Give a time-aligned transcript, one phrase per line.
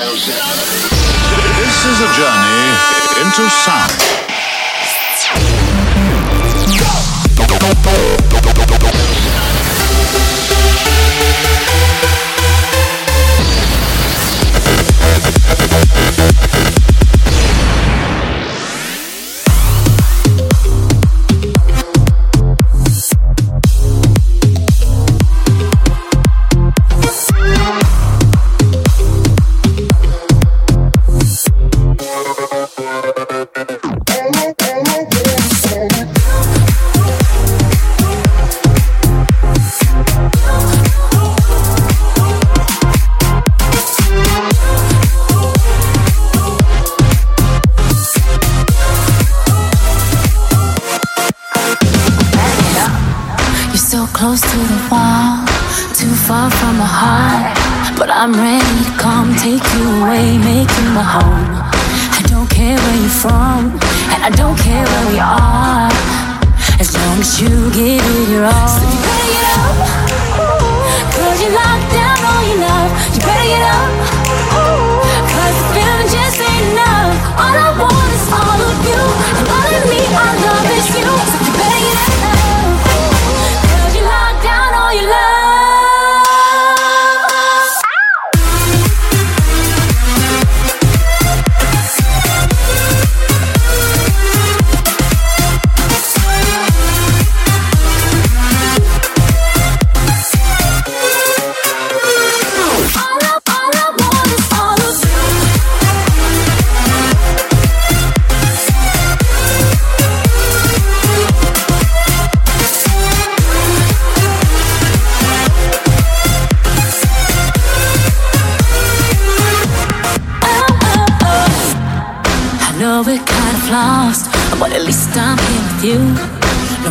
[0.00, 2.72] This is a journey
[3.20, 3.92] into sound.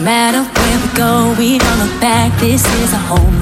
[0.09, 2.33] matter where we go, we don't look back.
[2.41, 3.39] This is our home.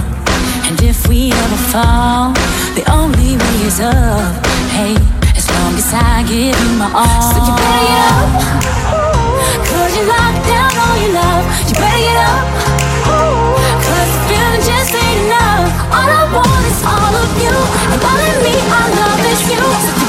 [0.68, 2.36] And if we ever fall,
[2.76, 4.36] the only way is up.
[4.76, 5.00] Hey,
[5.32, 7.24] as long as I give you my all.
[7.32, 8.32] So you better get up.
[9.64, 11.44] Cause you locked down all your love.
[11.72, 12.46] You better get up.
[13.88, 15.72] Cause the feeling just ain't enough.
[15.96, 17.56] All I want is all of you.
[17.96, 19.64] And all of me, I love is you.
[19.64, 20.07] So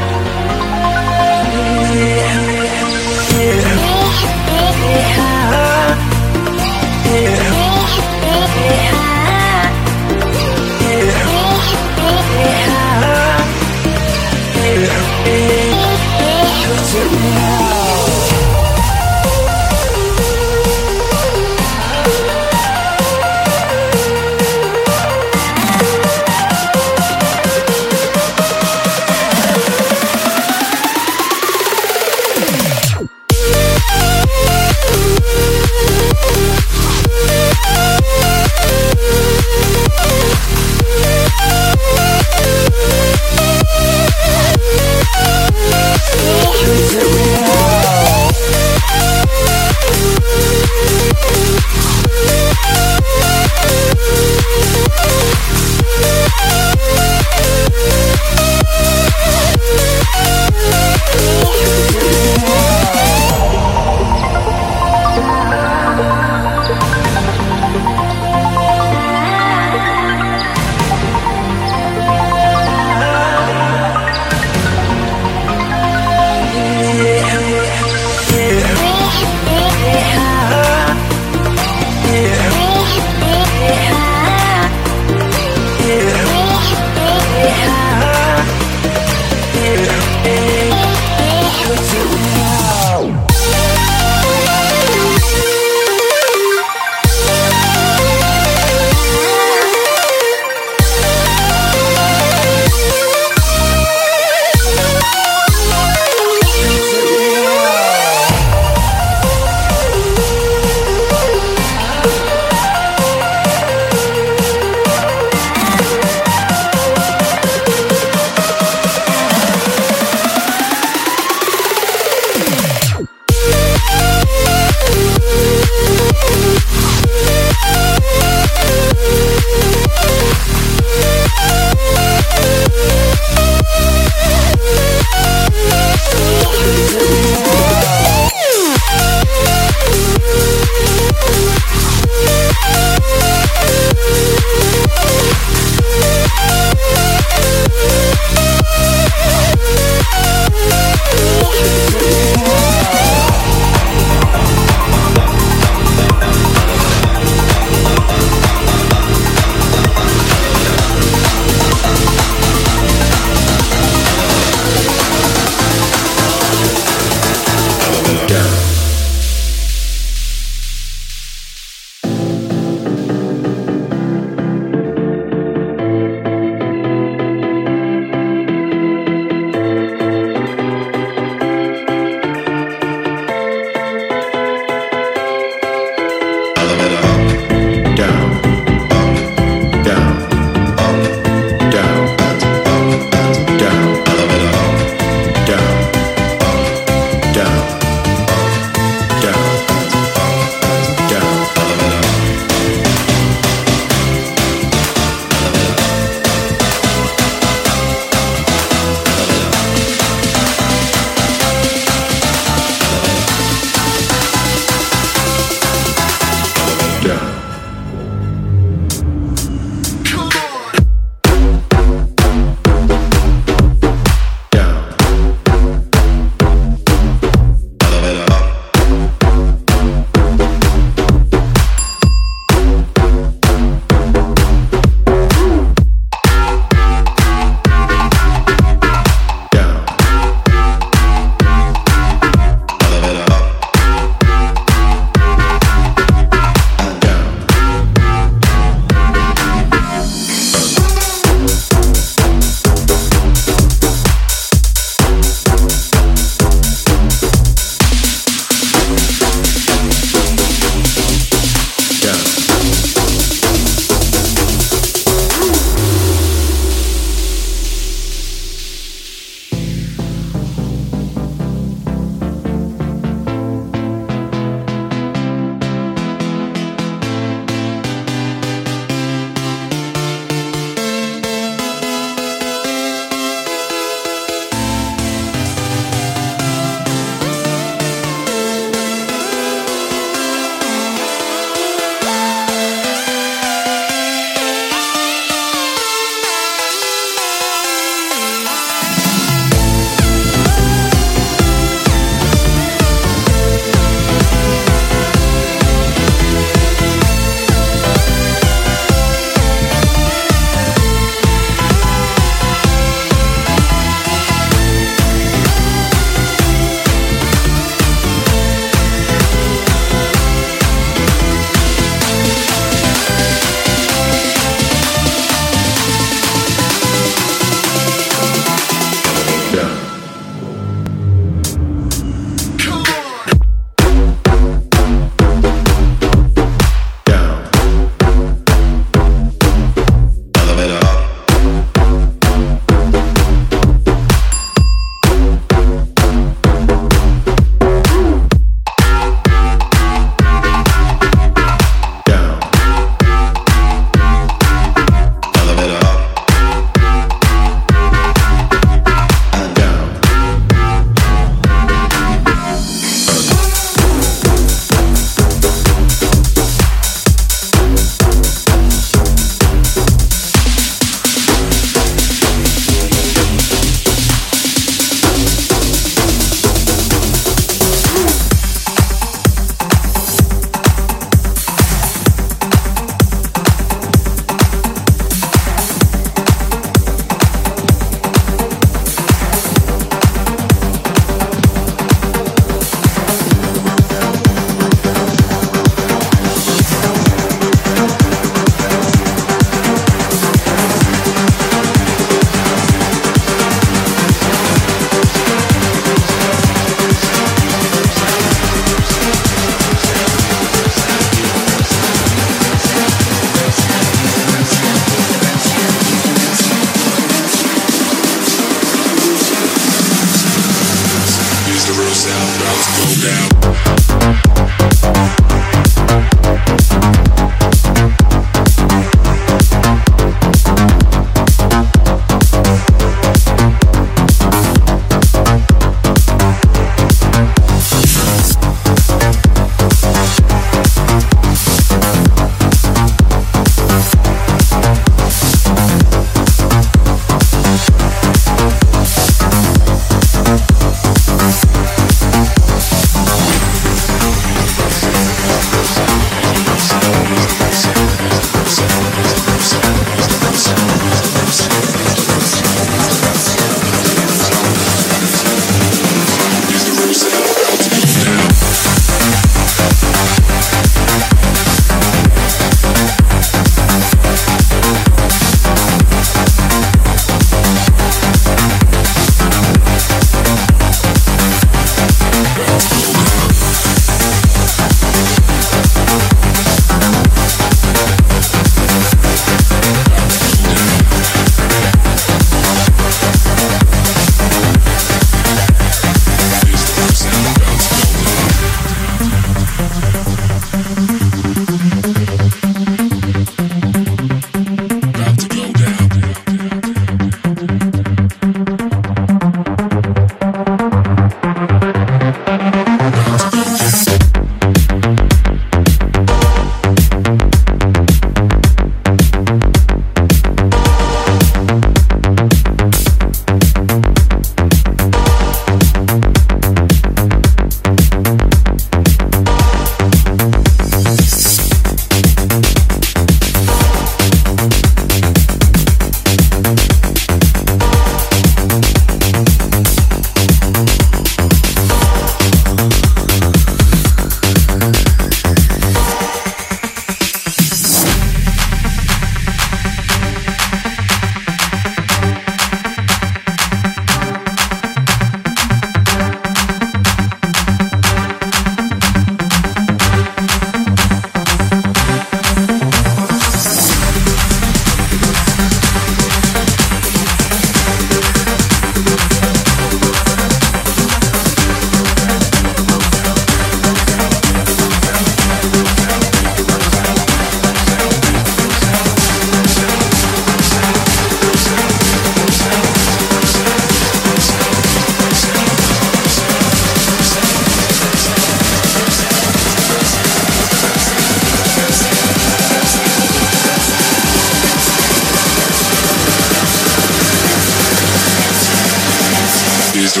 [599.90, 600.00] so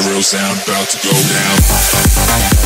[1.74, 2.59] sexy.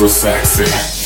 [0.00, 0.99] So sexy.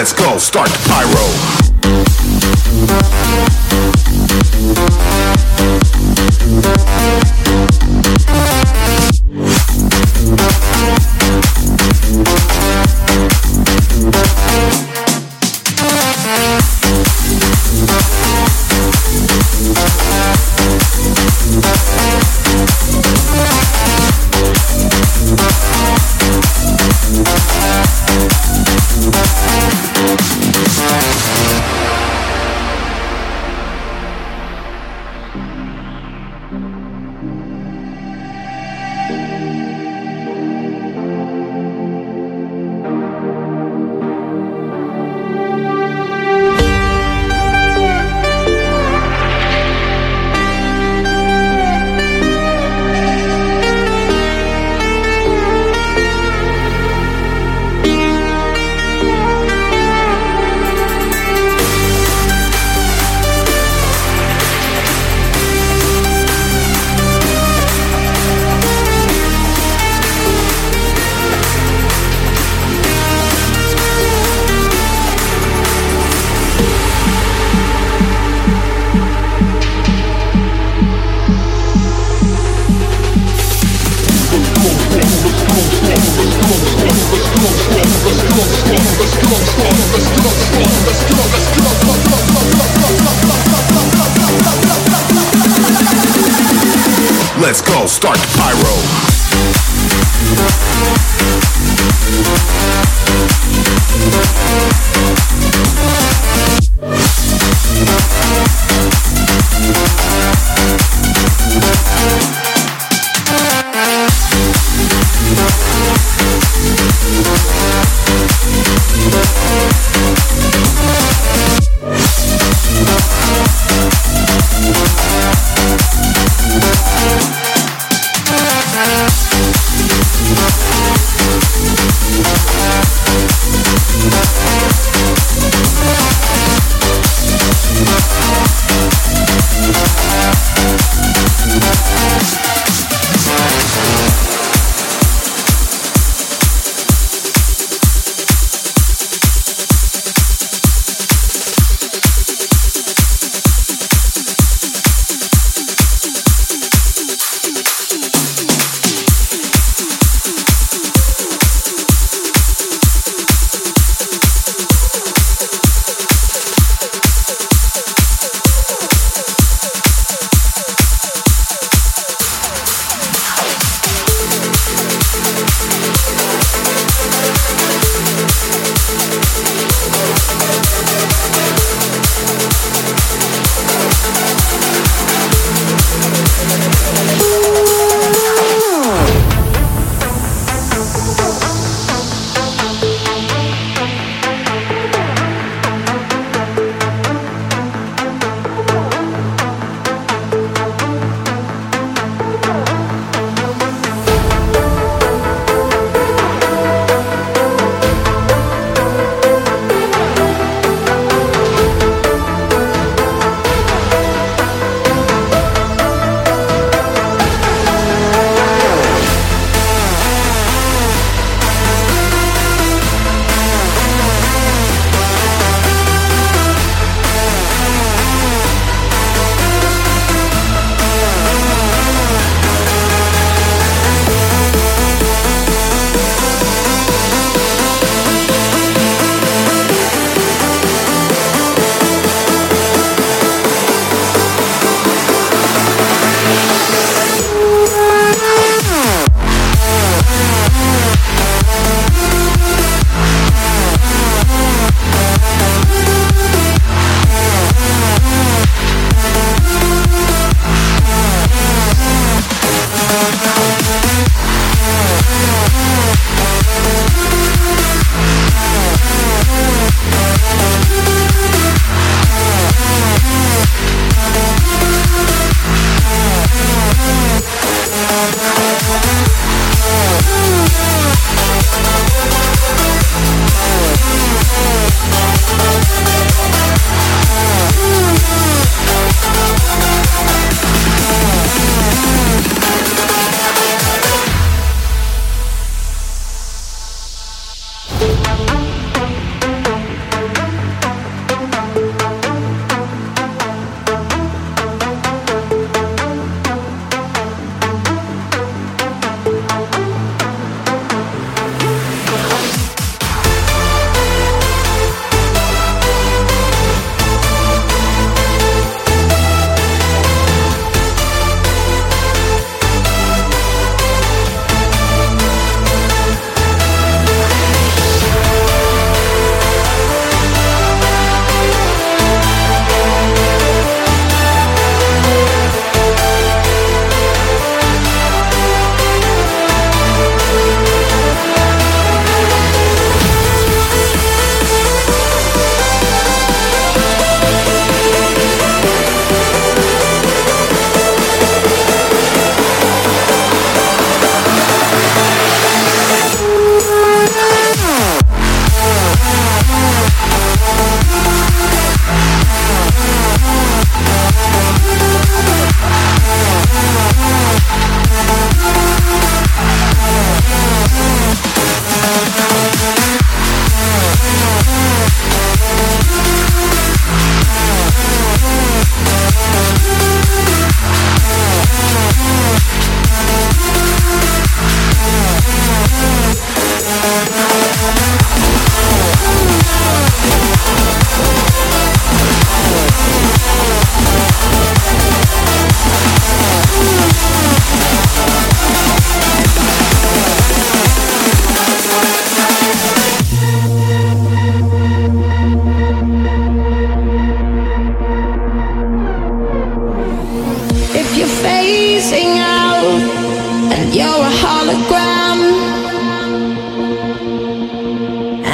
[0.00, 0.78] let's go, start the
[3.84, 3.89] pyro.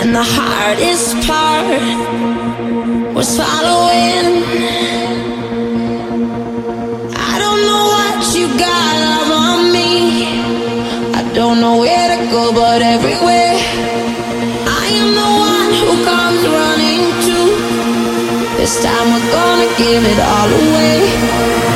[0.07, 1.83] And the hardest part
[3.13, 4.45] was following.
[7.11, 10.31] I don't know what you got up on me.
[11.13, 13.59] I don't know where to go, but everywhere.
[14.79, 17.39] I am the one who comes running to.
[18.59, 21.76] This time we're gonna give it all away.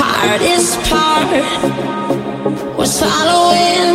[0.00, 1.28] hardest part
[2.78, 3.92] was following.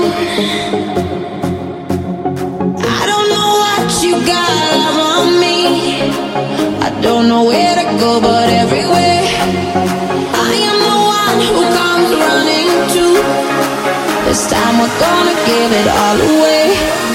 [2.97, 4.71] I don't know what you got
[5.09, 5.57] on me.
[6.87, 9.23] I don't know where to go, but everywhere.
[10.47, 13.05] I am the one who comes running to.
[14.27, 17.14] This time we're gonna give it all away.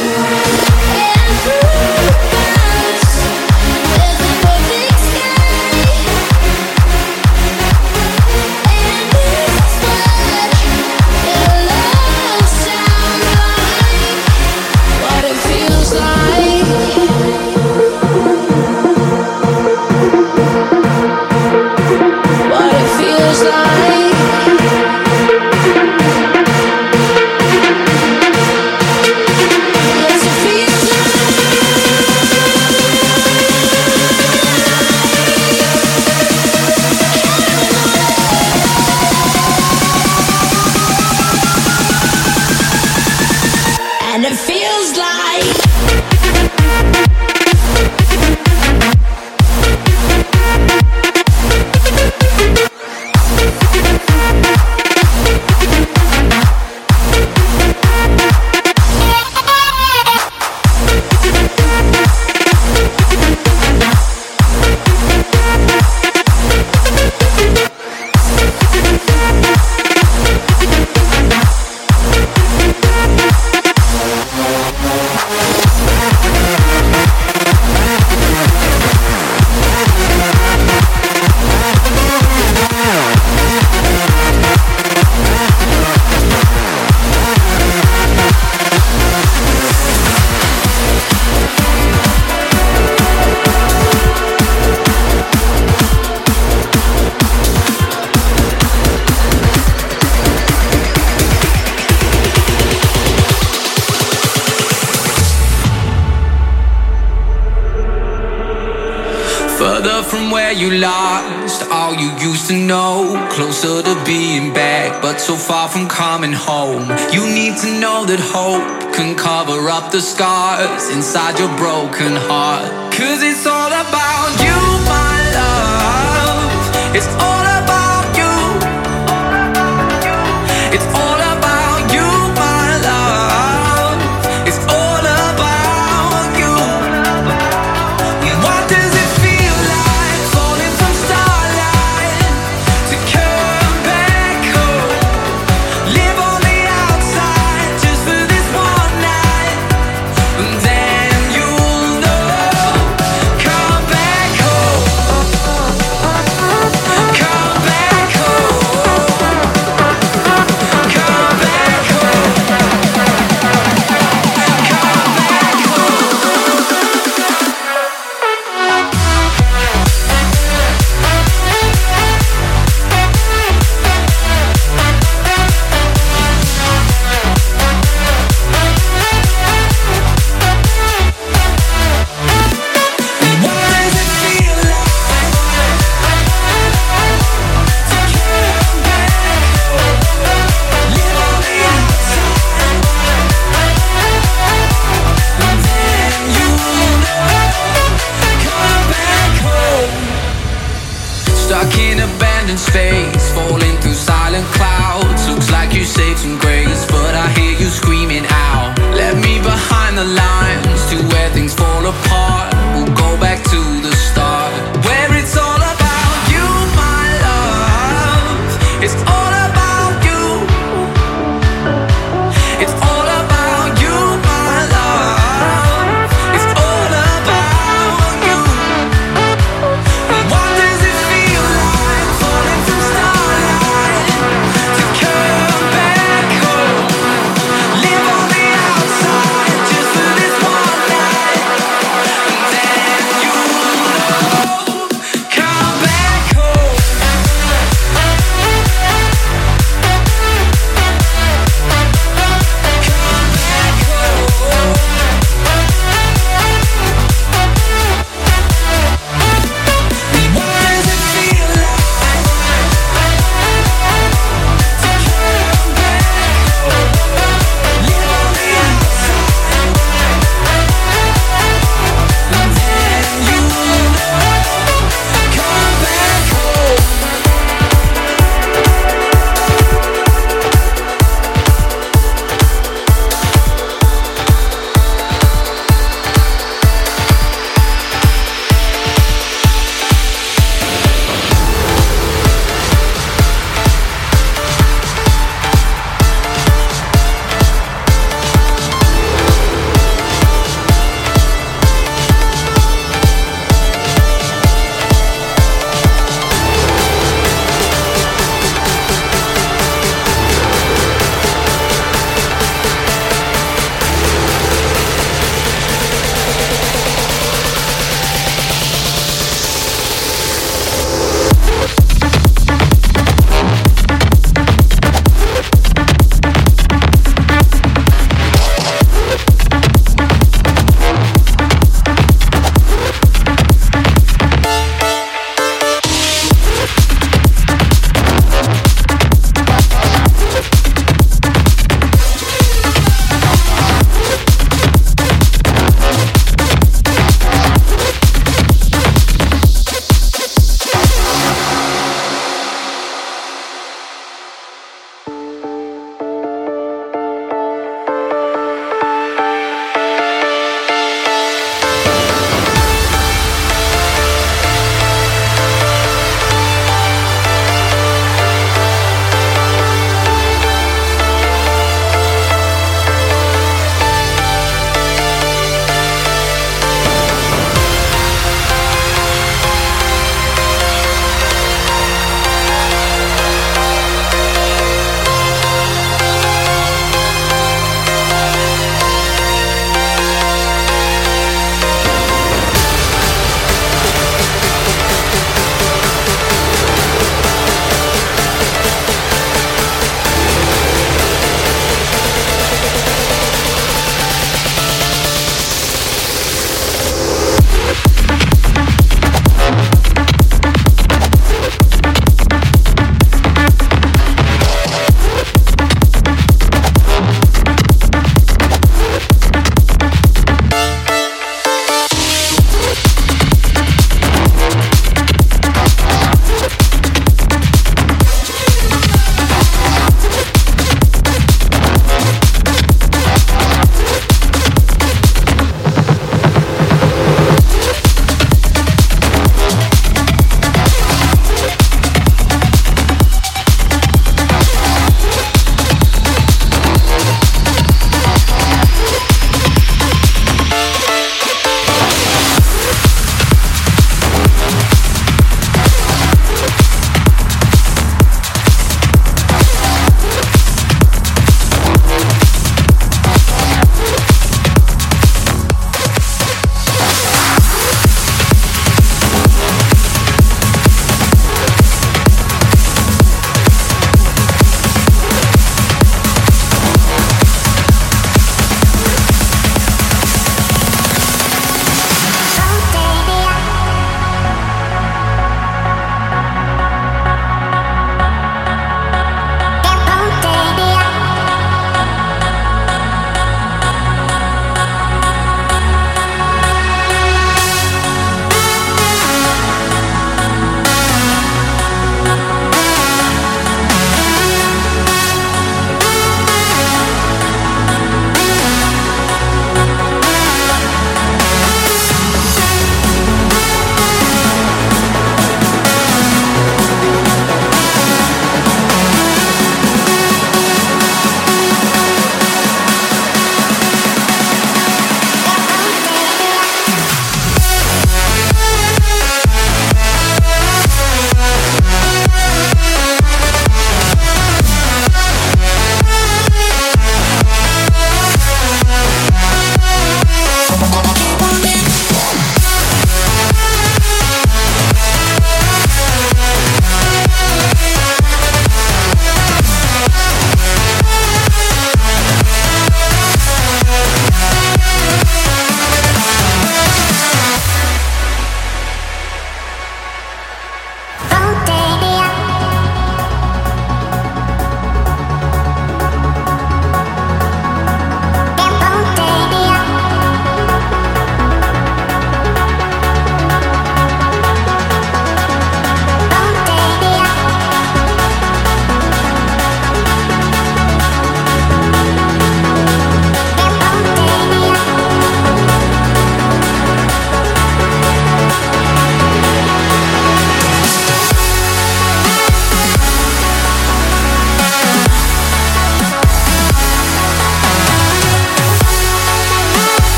[115.30, 116.88] So far from coming home.
[117.12, 118.66] You need to know that hope
[118.96, 122.66] can cover up the scars inside your broken heart.
[122.92, 124.58] Cause it's all about you,
[124.90, 126.96] my love.
[126.96, 127.39] It's all